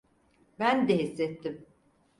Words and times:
Ben 0.59 0.87
de 0.87 0.97
hissettim. 0.97 1.65